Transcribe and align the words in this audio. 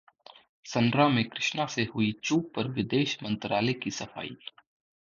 संरा 0.65 1.07
में 1.09 1.23
कृष्णा 1.29 1.65
से 1.65 1.83
हुई 1.95 2.11
चूक 2.23 2.51
पर 2.55 2.67
विदेश 2.71 3.17
मंत्रालय 3.23 3.73
की 3.73 3.91
सफाई 3.91 4.35